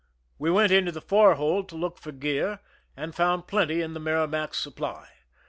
We 0.39 0.49
went 0.49 0.71
into 0.71 0.91
the 0.91 0.99
forehold 0.99 1.69
to 1.69 1.75
look 1.75 1.99
for 1.99 2.11
gear, 2.11 2.57
and 2.97 3.13
found 3.13 3.45
plenty 3.45 3.83
in 3.83 3.93
the 3.93 4.01
Merrimac^s 4.01 4.55
supply. 4.55 5.09